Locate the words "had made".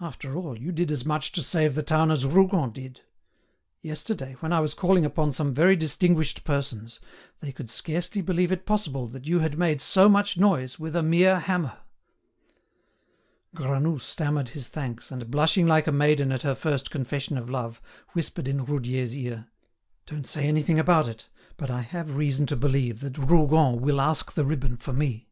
9.40-9.82